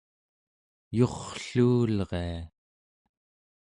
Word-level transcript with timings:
yurrluulria 0.97 2.39